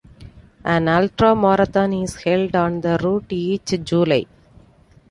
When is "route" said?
3.03-3.31